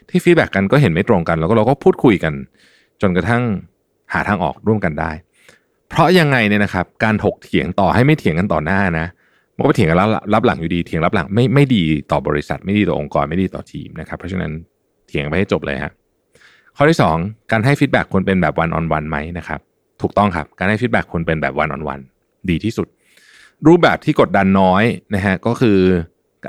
[0.10, 2.34] ที่ feedback กันก็เห็นไม่ตรงกัน แล้วก็เราก็พูดคุยกัน
[3.02, 3.44] จนกระทั่ง
[4.14, 5.12] หาทางออกร่วมกันได้
[5.90, 9.08] เพราะยังไงเนี่ยนะครับ การถกเถียงต่อให้ไม่เถียงกันต่อหน้านะ
[9.58, 10.00] มันก็ไปเถียงกัน
[10.34, 14.52] ลับหลังอยู่ดีเถียงลับหลังไม่ไม่ดีต่อบริษัท ไม่ดีต่อองค์กรไม่ดีต่อทีมนะครับ เพราะฉะนั้น
[15.08, 15.94] เถียงไปให้จบเลยฮะ
[16.78, 19.60] ข้อที่ 2 การให้ feedback ควรเป็นแบบ one on one ไหมนะครับ
[20.02, 22.00] ถูกต้องครับ การให้ feedback ควรเป็นแบบ one on one
[22.50, 22.88] ดีที่สุด
[23.68, 24.84] รูปแบบที่กดดันน้อย
[25.16, 25.80] นะฮะก็คือ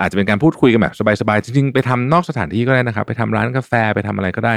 [0.01, 4.55] อาจจะเป็นการพูดคุยกันแบบสบายๆจริงๆไปทำนอกสถานที่ก็ได้นะครับ ไปทำร้านกาแฟไปทำอะไรก็ได้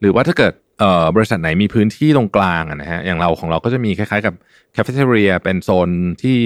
[0.00, 0.52] หรือว่าถ้าเกิด
[1.16, 4.34] บริษัทไหนมีพื้นที่ตรงกลางนะฮะอย่างเราของเราก็จะมีคล้ายๆกับ
[4.76, 5.88] cafeteria เป็นโซน
[6.22, 6.36] ที่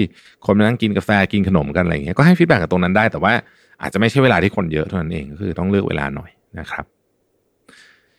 [0.45, 3.33] คนมานั่งกินกาแฟกินขนมกันอะไรอย่างเงี้ยก็ให้ feedback กันตรงนั้นได้แต่ว่า
[3.81, 6.85] อาจจะไม่ใช่เวลาที่คนเยอะเท่านั้นเองก็คือต้องเลือกเวลาหน่อยนะครับ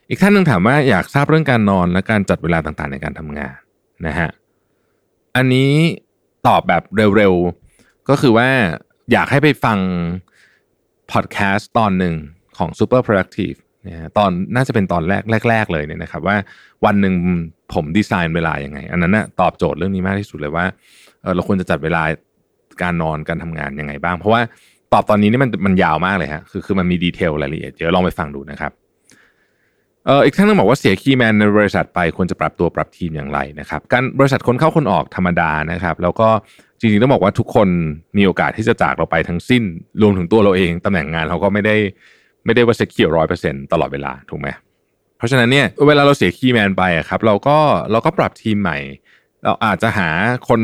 [0.09, 3.57] อีกท่านหนึ่งถามว่าอยากทราบเรื่องการนอนและการจัดเวลาต่างๆ ในการทำงาน
[4.07, 4.29] นะฮะ
[5.37, 5.70] อันนี้
[6.46, 6.83] ตอบแบบ
[7.16, 8.48] เร็วๆก็คือว่า
[9.12, 9.79] อยากให้ไปฟัง
[11.12, 12.14] พอดแคสต์ตอนหนึ่ง
[12.59, 16.37] ของ Super Productive นะตอนน่าจะเป็นตอนแรกแรก ๆ เลยเนี่ยนะครับ ว่า
[16.85, 17.14] วันหนึ่ง
[17.75, 20.64] ผมดีไซน์เวลายังไง อันนั้นนะตอบโจทย์เรื่องนี้มากที่สุดเลยว่า
[21.22, 22.03] เเราควรจะจัดเวลา
[22.83, 24.40] การนอนการทำงานยังไงบ้าง เพราะว่า
[24.92, 28.72] ตอบตอนนี้นี่มันมันยาวมากเลยฮะคือคือมันมีดีเทลรายละเอียดเยอะลองไปฟังดูนะครับ
[30.07, 36.29] เอ่ออีกท่านนึงบอกว่าเสีย key man ในบริษัทไปควรจะปรับตัวปรับทีมอย่างไรนะครับการบริษัทคนเข้าคนออกธรรมดานะครับ แล้วก็
[36.79, 37.68] จริงๆต้องบอกว่าทุกคน
[38.16, 39.62] มีโอกาสที่จะจากเราไปทั้งสิ้น
[40.03, 41.77] รวมถึงตัวเราเองตำแหน่งงานเราก็ไม่ได้
[42.46, 44.48] ไม่ได้ว่า secure ร้อยเปอร์เซ็นต์ตลอดเวลาถูกไหม
[45.18, 47.59] เพราะฉะนั้นเนี่ยเวลาเราเสีย key man ไปอะครับเราก็
[47.90, 48.78] เราก็ปรับทีมใหม่
[49.44, 50.09] เราอาจจะหา
[50.48, 50.61] คน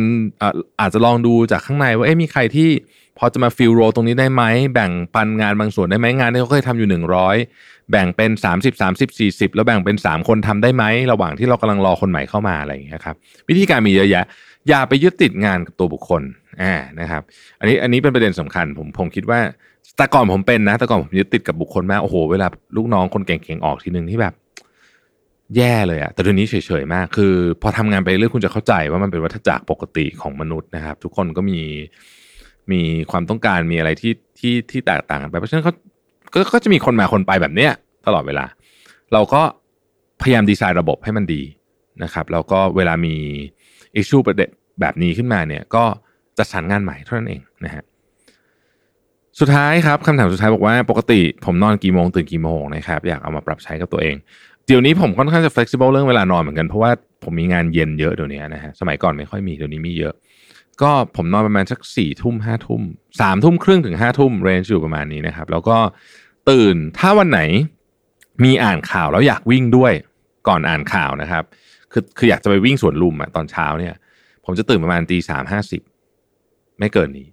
[0.81, 2.71] อาจจะลองดูจากข้างในว่าเอ๊ะมีใครที่
[3.19, 4.43] พอจะมา fill role ตรงนี้ได้ไหม
[4.75, 7.37] แบ่งปันงานบางส่วนได้ไหมงานที่เขาเคยทำอยู่หนึ่งร้อย
[7.91, 13.17] แบ่งเป็น 30 30 40 แล้วแบ่งเป็น 3 คนทำได้ไหมระหว่างที่เรากำลังรอคนใหม่เข้ามาอะไรอย่างเงี้ยครับ
[13.49, 14.25] วิธีการมีเยอะแยะ
[14.69, 16.23] อย่าไปยึดติดงานกับตัวบุคคล
[16.63, 17.23] อ่านะครับ
[17.61, 19.41] อันนี้อันนี้เป็นประเด็นสำคัญผมผมคิดว่า
[19.97, 24.35] แต่ก่อนผมเป็นนะแต่ก่อนผมยึดติดกับบุคคลมากโอ้โหเวลาลูกน้องคนเก่งๆออกทีหนึ่งที่แบบ
[25.57, 31.61] แย่เลยอะแต่เดี๋ยวนี้เฉยๆมาก คือ พอทำงานไปเรื่อยคุณจะเข้าใจว่ามันเป็นวัฏจักรปกติของมนุษย์นะครับ ทุกคนก็มี
[32.73, 35.75] มีความต้องการมีอะไรที่ที่ที่แตกต่างกันไป เพราะฉะนั้นเขา
[36.35, 37.73] ก็ก็จะมีคนมาคนไปแบบเนี้ย
[38.07, 38.47] ตลอดเวลา
[39.13, 39.43] เราก็
[40.23, 41.43] พยายามดีไซน์ระบบให้มันดี
[42.03, 43.15] นะครับ แล้วก็เวลามี
[43.97, 44.51] อิชชูประเด็น
[44.81, 45.85] แบบนี้ขึ้นมาเนี่ย ก็
[46.39, 47.85] จะสรรงานใหม่เท่านั้นเองนะฮะ
[49.41, 54.17] สุดท้ายครับคำถามสุดท้ายบอกว่าปกติผมนอนกี่โมงตื่นกี่โมงนะครับอยากเอามาปรับใช้กับตัวเอง
[54.67, 56.91] เดี๋ยวนี้ผมค่อนข้างจะ flexible เรื่องเวลานอนเหมือนกันเพราะว่า
[57.25, 60.15] ผมมีงานเย็นเยอะเดี๋ยวนี้นะฮะสมัยก่อนไม่ค่อยมีเดี๋ยวนี้มีเยอะ
[60.83, 62.83] ก็ผมนอนประมาณสักสี่ทุ่มห้าทุ่ม
[63.21, 65.77] สามทุ่มครึ่งถึงห้าทุ่มเรนจ์อยู่ประมาณนี้นะครับแล้วก็
[66.51, 67.41] ตื่นถ้าวันไหน
[68.45, 69.93] มีอ่านข่าวแล้วอยากวิ่งด้วย
[70.49, 71.45] ก่อนอ่านข่าวนะครับ
[71.93, 73.95] คือคืออยากจะไปวิ่งสวนลุมอะตอนเช้าเนี่ย
[74.45, 75.83] ผมจะตื่นประมาณตีสามห้าสิบ
[76.79, 77.29] ไม่เกินนี้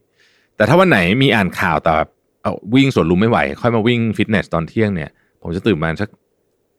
[0.59, 1.93] แต่ถ้าวันไหนมีอ่านข่าวแต่
[2.41, 5.09] เอาวิ่งสวนลุมไม่ไหว ค่อยมาวิ่งฟิตเนสตอนเที่ยงเนี่ย
[5.41, 6.09] ผมจะตื่นมาสัก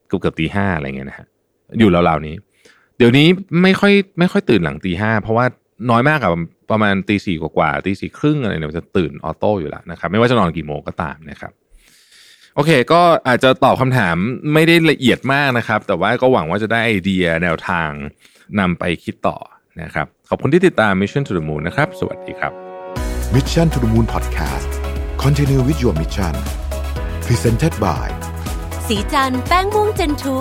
[0.08, 1.26] เกือบเกือบตีห้าอะไรเงี้ยนะฮะ
[1.78, 2.34] อยู่ราวๆนี้
[2.96, 3.26] เดี๋ยวนี้
[3.62, 5.46] ไม่ค่อยไม่ค่อยตื่นหลังตีห้าเพราะว่า
[5.90, 6.30] น้อยมากอะ
[6.70, 11.52] ประมาณตีสี่กว่าตีสี่ครึ่งอะไรเนี่ยมันจะตื่นออโต้อยู่แล้วนะครับ ไม่ว่าจะนอนกี่โมงก็ตามนะครับ
[12.54, 14.16] โอเค ก็อาจจะตอบคำถาม
[14.54, 17.90] ไม่ได้ละเอียดมากนะครับ แต่ว่าก็หวังว่าจะได้ไอเดียแนวทาง
[18.60, 19.36] นำไปคิดต่อ
[19.82, 22.69] นะครับ ขอบคุณที่ติดตาม Mission to the Moon นะครับ สวัสดีครับ
[23.32, 24.70] Mission to the Moon Podcast
[25.16, 26.34] Continue with your mission
[27.26, 28.06] Presented by
[28.86, 30.36] สีจันแป้งม่วงเจนทู